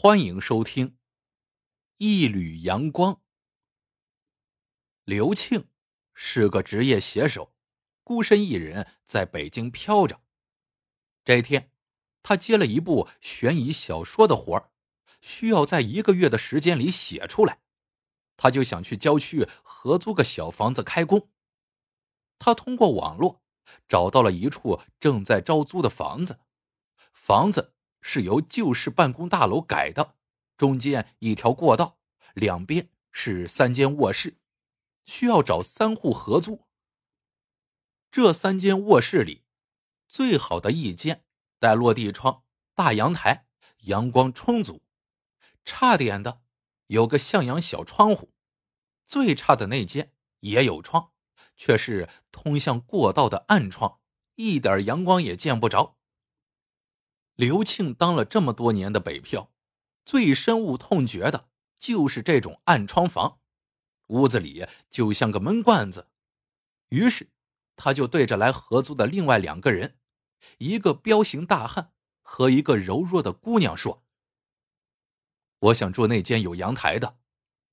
[0.00, 0.90] 欢迎收听
[1.96, 3.14] 《一缕阳光》。
[5.02, 5.66] 刘庆
[6.14, 7.52] 是个职业写手，
[8.04, 10.20] 孤身一人在北京飘着。
[11.24, 11.72] 这天，
[12.22, 14.70] 他接了一部悬疑小说的活儿，
[15.20, 17.60] 需要在一个月的时间里写出来。
[18.36, 21.32] 他就想去郊区合租个小房子开工。
[22.38, 23.42] 他通过网络
[23.88, 26.38] 找到了一处正在招租的房子，
[27.12, 27.74] 房子。
[28.00, 30.14] 是由旧式办公大楼改的，
[30.56, 31.98] 中间一条过道，
[32.34, 34.38] 两边是三间卧室，
[35.04, 36.66] 需要找三户合租。
[38.10, 39.44] 这三间卧室里，
[40.08, 41.24] 最好的一间
[41.58, 42.44] 带落地窗、
[42.74, 43.46] 大阳台，
[43.80, 44.80] 阳光充足；
[45.64, 46.40] 差点的
[46.86, 48.30] 有个向阳小窗户；
[49.06, 51.12] 最差的那间也有窗，
[51.54, 54.00] 却是通向过道的暗窗，
[54.36, 55.97] 一点阳光也见不着。
[57.38, 59.52] 刘庆当了这么多年的北漂，
[60.04, 63.38] 最深恶痛绝的就是这种暗窗房，
[64.08, 66.10] 屋子里就像个闷罐子。
[66.88, 67.30] 于是，
[67.76, 70.00] 他就对着来合租的另外两个人，
[70.58, 71.92] 一个彪形大汉
[72.22, 74.04] 和一个柔弱的姑娘说
[75.60, 77.18] ：“我想住那间有阳台的，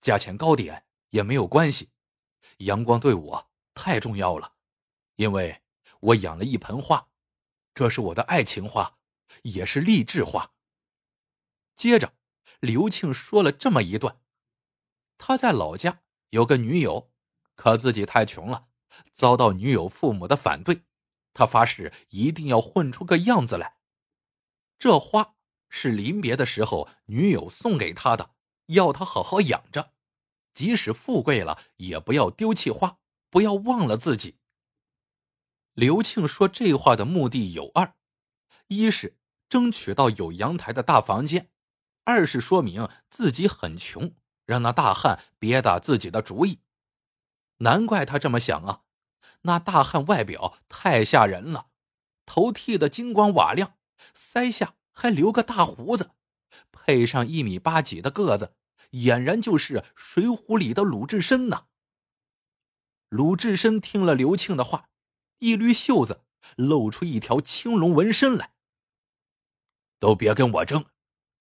[0.00, 1.90] 价钱高点也没有关系，
[2.56, 4.54] 阳光对我太重要了，
[5.14, 5.62] 因为
[6.00, 7.06] 我养了一盆花，
[7.72, 8.98] 这是我的爱情花。”
[9.42, 10.52] 也是励志话。
[11.74, 12.14] 接着，
[12.60, 14.20] 刘庆说了这么一段：
[15.18, 17.10] 他在老家有个女友，
[17.54, 18.68] 可自己太穷了，
[19.10, 20.84] 遭到女友父母的反对。
[21.34, 23.78] 他发誓一定要混出个样子来。
[24.78, 25.34] 这花
[25.68, 28.34] 是临别的时候女友送给他的，
[28.66, 29.94] 要他好好养着，
[30.52, 32.98] 即使富贵了也不要丢弃花，
[33.30, 34.38] 不要忘了自己。
[35.72, 37.96] 刘庆说这话的目的有二：
[38.66, 39.18] 一是。
[39.52, 41.50] 争取到有阳台的大房间，
[42.04, 44.14] 二是说明自己很穷，
[44.46, 46.60] 让那大汉别打自己的主意。
[47.58, 48.80] 难怪他这么想啊！
[49.42, 51.66] 那大汉外表太吓人了，
[52.24, 53.74] 头剃得金光瓦亮，
[54.16, 56.12] 腮下还留个大胡子，
[56.72, 58.54] 配上一米八几的个子，
[58.92, 61.66] 俨然就是《水浒》里的鲁智深呐。
[63.10, 64.88] 鲁智深听了刘庆的话，
[65.40, 66.22] 一捋袖子，
[66.56, 68.52] 露出一条青龙纹身来。
[70.02, 70.86] 都别跟我争，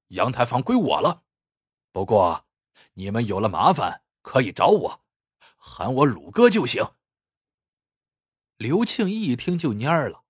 [0.10, 1.24] 阳台房归我了。
[1.92, 2.46] 不过，
[2.94, 5.04] 你们有了麻烦可以找我，
[5.58, 6.94] 喊我鲁哥就行。
[8.58, 10.26] 刘庆一听就蔫了，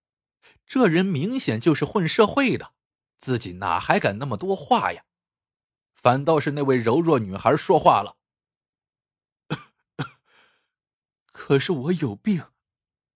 [0.65, 2.73] 这人明显就是混社会的，
[3.17, 5.03] 自己哪还敢那么多话呀？
[5.93, 8.15] 反倒是那位柔弱女孩说话了
[11.33, 12.45] ：“可是我有病，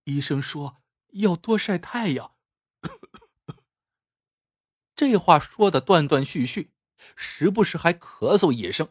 [0.04, 0.76] 医生说
[1.12, 2.35] 要多晒太阳。”
[4.96, 6.72] 这话说的断断续续，
[7.14, 8.88] 时不时还咳嗽一声，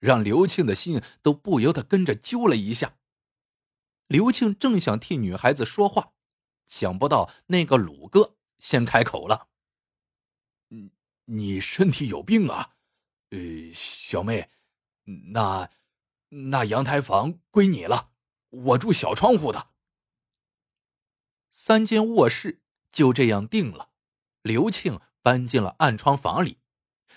[0.00, 2.98] 让刘庆的心都不由得跟着揪了一下。
[4.08, 6.12] 刘庆正想替女孩子说话，
[6.66, 9.48] 想不到那个鲁哥先开口了
[10.68, 10.90] ：“你
[11.26, 12.74] 你身体有病啊？
[13.30, 13.38] 呃，
[13.72, 14.50] 小妹，
[15.32, 15.70] 那
[16.28, 18.10] 那阳台房归你了，
[18.50, 19.70] 我住小窗户的。”
[21.50, 22.60] 三间卧室
[22.90, 23.90] 就这样定了，
[24.42, 25.00] 刘庆。
[25.24, 26.58] 搬进了暗窗房里，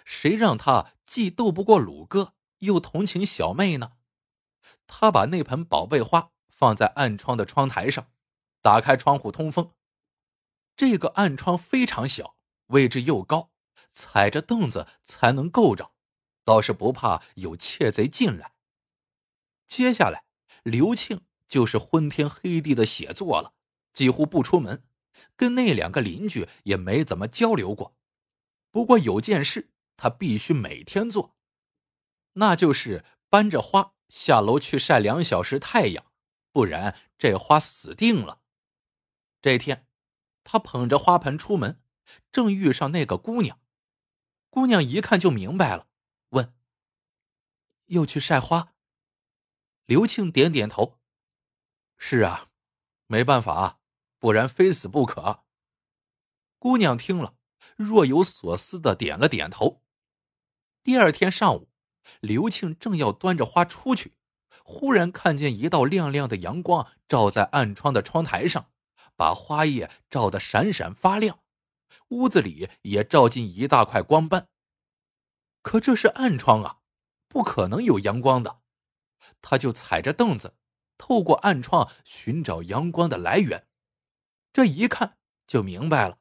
[0.05, 3.97] 谁让他既斗不过鲁哥，又同情小妹呢？
[4.87, 8.09] 他把那盆宝贝花放在暗窗的窗台上，
[8.61, 9.73] 打开窗户通风。
[10.77, 12.37] 这个暗窗非常小，
[12.67, 13.51] 位置又高，
[13.91, 15.91] 踩着凳子才能够着，
[16.45, 18.53] 倒是不怕有窃贼进来。
[19.67, 20.23] 接下来，
[20.63, 23.53] 刘庆就是昏天黑地的写作了，
[23.91, 24.85] 几乎不出门，
[25.35, 27.96] 跟那两个邻居也没怎么交流过。
[28.77, 31.35] 不过有件事他必须每天做，
[32.33, 36.05] 那就是搬着花下楼去晒两小时太阳，
[36.51, 38.43] 不然这花死定了。
[39.41, 39.87] 这天，
[40.43, 41.81] 他捧着花盆出门，
[42.31, 43.59] 正遇上那个姑娘。
[44.51, 45.87] 姑娘一看就明白了，
[46.29, 46.53] 问
[47.89, 48.75] ：“又去晒花？”
[49.85, 50.99] 刘庆点点头
[51.97, 52.51] ：“是啊，
[53.07, 53.79] 没办法，
[54.19, 55.45] 不然非死不可。”
[56.59, 57.33] 姑娘听了。
[57.75, 59.83] 若有所思的点了点头。
[60.83, 61.69] 第二天上午，
[62.21, 64.15] 刘庆正要端着花出去，
[64.63, 68.71] 忽然看见一道亮亮的阳光照在暗窗的窗台上，
[69.15, 71.39] 把花叶照得闪闪发亮，
[72.09, 74.47] 屋子里也照进一大块光斑。
[75.61, 76.79] 可这是暗窗啊，
[77.27, 78.61] 不可能有阳光的。
[79.41, 80.55] 他就踩着凳子，
[80.97, 83.67] 透过暗窗寻找阳光的来源。
[84.53, 86.19] 这一看就明白了，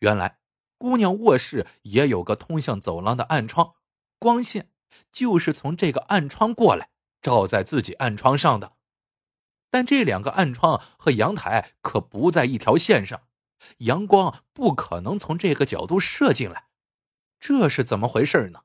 [0.00, 0.41] 原来。
[0.82, 3.76] 姑娘卧室也有个通向走廊的暗窗，
[4.18, 4.72] 光线
[5.12, 6.90] 就是从这个暗窗过来，
[7.20, 8.72] 照在自己暗窗上的。
[9.70, 13.28] 但这两个暗窗和阳台可不在一条线上，
[13.78, 16.64] 阳光不可能从这个角度射进来，
[17.38, 18.62] 这是怎么回事呢？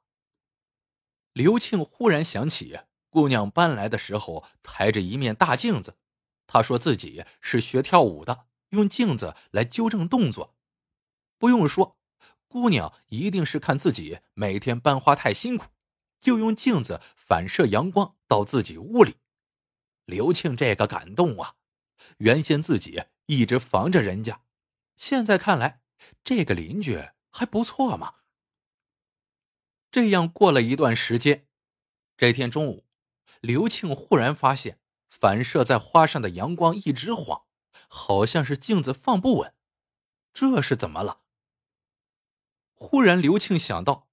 [1.33, 2.79] 刘庆忽然想起，
[3.11, 5.99] 姑娘搬来的时候抬着一面大镜子，
[6.47, 10.55] 她说自己是学跳舞的，用镜子来纠正动作。
[11.37, 11.96] 不用说，
[12.47, 15.67] 姑娘一定是看自己每天搬花太辛苦，
[16.19, 19.17] 就用镜子反射阳光到自己屋里。
[20.05, 21.55] 刘庆这个感动啊！
[22.19, 24.41] 原先自己一直防着人家，
[24.95, 25.81] 现在看来，
[26.23, 28.15] 这个邻居还不错嘛。
[29.91, 31.47] 这样过了一段时间，
[32.17, 32.85] 这天中午，
[33.41, 34.79] 刘庆忽然发现
[35.09, 37.45] 反射在花上的阳光一直晃，
[37.89, 39.53] 好像是镜子放不稳，
[40.33, 41.21] 这是怎么了？
[42.79, 44.07] 忽然，刘庆想到，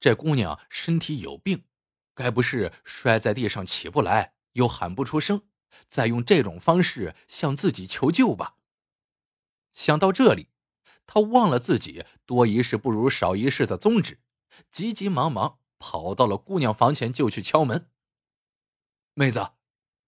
[0.00, 1.64] 这姑娘身体有病，
[2.12, 5.46] 该不是摔在地上起不来，又喊不出声，
[5.86, 8.56] 再用这种方式向自己求救吧？
[9.72, 10.48] 想到这里，
[11.06, 14.18] 他忘了自己多一事不如少一事的宗旨，
[14.72, 17.88] 急急忙忙跑到了姑娘房前，就去敲门。
[19.14, 19.52] 妹子，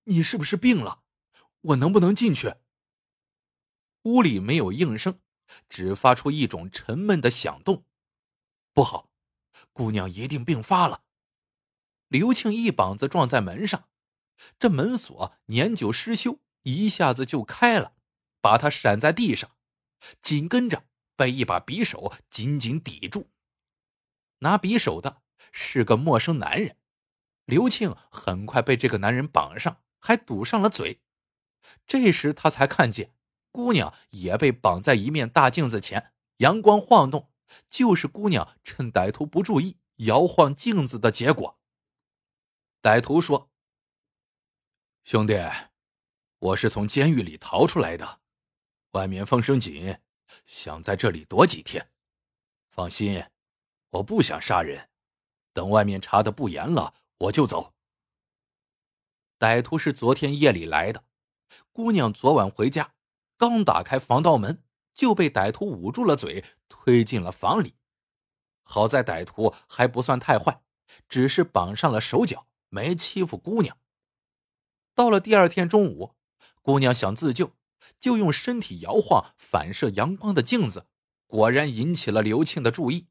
[0.05, 1.03] 你是不是病了？
[1.61, 2.57] 我能不能进去？
[4.03, 5.21] 屋里没有应声，
[5.69, 7.85] 只发出一种沉闷的响动。
[8.75, 9.11] 不好，
[9.73, 11.03] 姑娘一定病发了。
[12.09, 13.89] 刘庆一膀子撞在门上，
[14.59, 17.95] 这门锁年久失修，一下子就开了，
[18.41, 19.51] 把他闪在地上，
[20.21, 20.85] 紧跟着
[21.17, 23.31] 被一把匕首紧紧抵住。
[24.39, 25.23] 拿匕首的
[25.53, 26.77] 是个陌生男人，
[27.45, 31.01] 刘庆很快被这个男人绑上，还堵上了嘴。
[31.87, 33.15] 这时他才看见，
[33.51, 37.32] 姑娘也被绑在一面大镜子前，阳光晃动。
[37.69, 41.59] 就是姑娘趁歹徒不注意摇晃镜子的结果。
[42.81, 43.51] 歹徒说
[45.05, 45.35] ：“兄弟，
[46.39, 48.21] 我是从监狱里逃出来的，
[48.93, 50.01] 外面风声紧，
[50.47, 51.91] 想在这里躲几天。
[52.69, 53.25] 放心，
[53.91, 54.89] 我不想杀人，
[55.53, 57.75] 等外面查的不严了，我就走。”
[59.39, 61.05] 歹徒是昨天夜里来的，
[61.73, 62.95] 姑娘昨晚回家，
[63.37, 64.65] 刚打开防盗门。
[64.95, 67.75] 就被歹徒捂住了嘴，推进了房里。
[68.63, 70.63] 好在歹徒还不算太坏，
[71.09, 73.77] 只是绑上了手脚，没欺负姑娘。
[74.95, 76.15] 到了第二天中午，
[76.61, 77.53] 姑娘想自救，
[77.99, 80.87] 就用身体摇晃反射阳光的镜子，
[81.27, 83.09] 果然引起了刘庆的注意。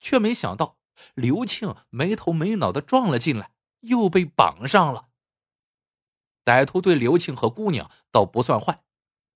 [0.00, 0.78] 却没想到
[1.14, 5.10] 刘庆没头没脑的撞了进来，又被绑上了。
[6.44, 8.82] 歹徒对刘庆和姑娘倒不算坏。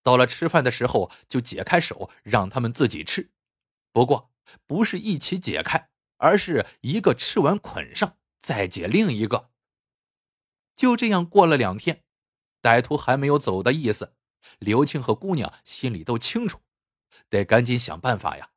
[0.06, 3.32] 到了吃饭的时候，就解开手，让他们自己吃。
[3.90, 4.30] 不过
[4.64, 9.50] 不是一起解开，而是一个吃完捆上，再解另一个。
[10.76, 12.04] 就这样过了两天，
[12.62, 14.14] 歹徒还没有走的意思。
[14.60, 16.60] 刘庆和姑娘心里都清楚，
[17.28, 18.52] 得赶紧想办法呀！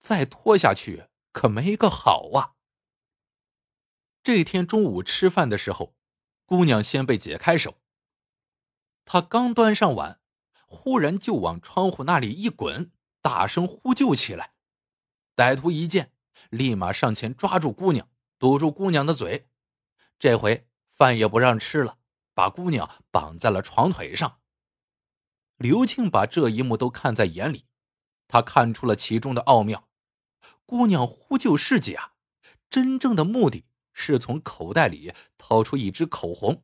[0.00, 2.56] 再拖下去可没个好啊。
[4.22, 5.96] 这天中午吃饭的时候，
[6.44, 7.78] 姑娘先被解开手。
[9.06, 10.19] 她刚端上碗。
[10.70, 14.54] 忽然就往窗户那里一滚，大声呼救起来。
[15.34, 16.12] 歹徒一见，
[16.48, 19.48] 立马上前抓住姑娘，堵住姑娘的嘴。
[20.18, 21.98] 这回饭也不让吃了，
[22.34, 24.38] 把姑娘绑在了床腿上。
[25.56, 27.66] 刘庆把这一幕都看在眼里，
[28.28, 29.88] 他看出了其中的奥妙。
[30.64, 32.12] 姑娘呼救是假，
[32.70, 36.62] 真正的目的是从口袋里掏出一支口红，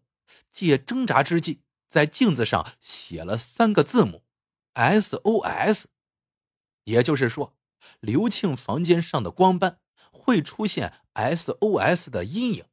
[0.53, 1.65] 借挣扎之际。
[1.89, 4.25] 在镜子上写了三个字母
[4.75, 5.85] ，SOS，
[6.85, 7.57] 也就是说，
[8.01, 12.67] 刘庆房间上的光斑会出现 SOS 的阴影，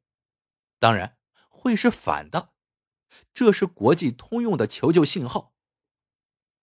[0.78, 1.16] 当然
[1.48, 2.52] 会是反的，
[3.32, 5.54] 这是国际通用的求救信号。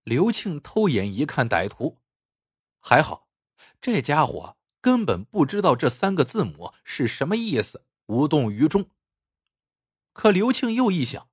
[0.04, 2.02] 刘庆偷眼一看歹徒，
[2.80, 3.30] 还好，
[3.80, 8.90] 这家伙根本不知道这三个字母是什么意思，无动于衷。
[10.12, 11.31] 可刘庆又一想。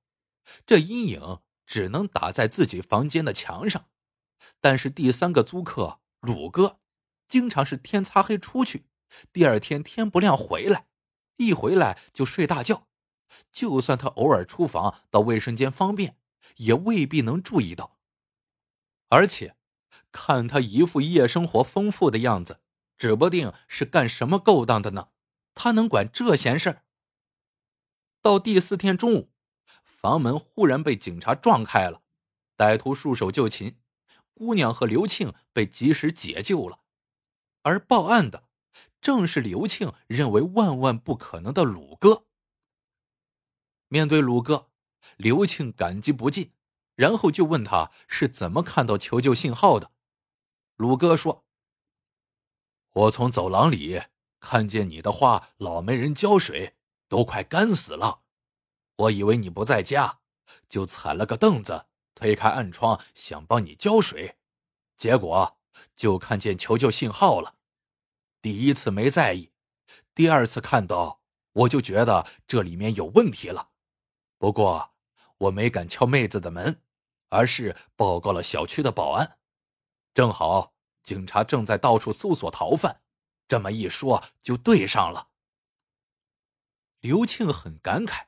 [0.65, 3.89] 这阴影只能打在自己房间的墙上，
[4.59, 6.79] 但是第三个租客鲁哥，
[7.27, 8.85] 经常是天擦黑出去，
[9.31, 10.87] 第二天天不亮回来，
[11.37, 12.87] 一回来就睡大觉。
[13.51, 16.17] 就算他偶尔出房到卫生间方便，
[16.55, 17.99] 也未必能注意到。
[19.09, 19.55] 而且，
[20.11, 22.61] 看他一副夜生活丰富的样子，
[22.97, 25.09] 指不定是干什么勾当的呢。
[25.53, 26.81] 他能管这闲事
[28.21, 29.31] 到第四天中午。
[30.01, 32.01] 房门忽然被警察撞开了，
[32.55, 33.77] 歹徒束手就擒，
[34.33, 36.79] 姑娘和刘庆被及时解救了。
[37.63, 38.45] 而报案的
[39.01, 42.25] 正是刘庆认为万万不可能的鲁哥。
[43.89, 44.69] 面对鲁哥，
[45.17, 46.53] 刘庆感激不尽，
[46.95, 49.91] 然后就问他是怎么看到求救信号的。
[50.77, 51.43] 鲁哥说
[52.93, 54.01] ：“我从走廊里
[54.39, 56.77] 看见你的花老没人浇水，
[57.09, 58.21] 都快干死了。
[58.99, 60.19] 我以为你不在家，
[60.67, 64.37] 就踩了个凳子，推开暗窗想帮你浇水，
[64.97, 65.57] 结果
[65.95, 67.55] 就看见求救信号了。”
[68.41, 69.51] 第一次没在意，
[70.13, 71.21] 第二次看到
[71.53, 73.69] 我就觉得这里面有问题了。
[74.37, 74.93] 不过
[75.37, 76.81] 我没敢敲妹子的门，
[77.29, 79.39] 而是报告了小区的保安。
[80.13, 83.01] 正好警察正在到处搜索逃犯，
[83.47, 85.29] 这么一说就对上了。
[86.99, 88.25] 刘庆很感慨，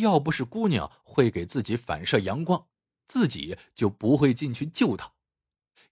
[0.00, 2.68] 要不是姑娘会给自己反射阳光，
[3.04, 5.12] 自己就不会进去救她；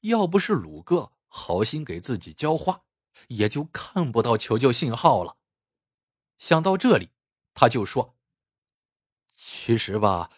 [0.00, 2.82] 要不是鲁哥好心给自己浇花。
[3.28, 5.36] 也就看不到求救信号了。
[6.36, 7.10] 想到这里，
[7.54, 8.16] 他就说
[9.36, 10.32] ：“其实吧，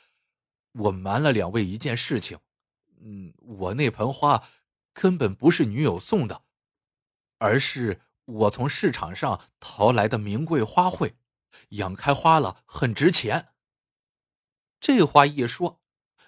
[0.73, 2.39] 我瞒了两位一件事情。
[3.01, 4.47] 嗯，我那盆花
[4.93, 6.43] 根本不是女友送的，
[7.39, 11.15] 而是我从市场上淘来的名贵花卉，
[11.71, 13.49] 养开花了，很值钱。”
[14.81, 15.81] 这话一说，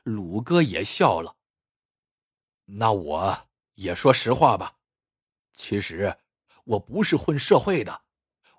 [0.05, 1.37] 鲁哥也笑了。
[2.64, 4.78] 那我也说实话吧，
[5.52, 6.19] 其实。
[6.69, 8.05] 我不是混社会的，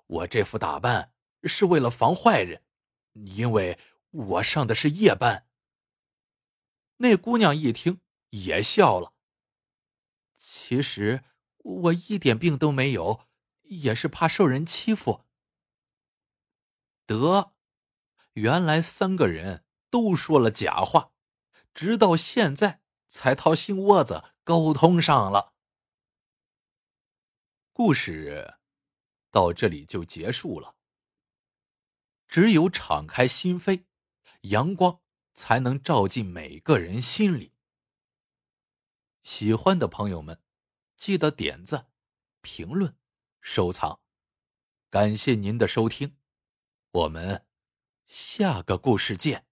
[0.06, 2.64] 我这副打扮是为了防坏人，
[3.12, 3.78] 因为
[4.10, 5.46] 我上的是夜班。
[6.96, 9.12] 那姑娘一听也笑了。
[10.36, 11.22] 其实
[11.58, 13.28] 我一点病都没有，
[13.62, 15.24] 也是怕受人欺负。
[17.06, 17.52] 得，
[18.32, 21.12] 原来三个人都说了假话，
[21.74, 25.54] 直到现在才掏心窝子沟通上了。
[27.72, 28.58] 故事
[29.30, 30.76] 到这里就结束了。
[32.28, 33.86] 只有敞开心扉，
[34.42, 35.00] 阳光
[35.34, 37.52] 才能照进每个人心里。
[39.24, 40.40] 喜欢的朋友们，
[40.96, 41.90] 记得点赞、
[42.40, 42.96] 评论、
[43.40, 44.00] 收藏，
[44.88, 46.16] 感谢您的收听，
[46.92, 47.46] 我们
[48.06, 49.49] 下个故事见。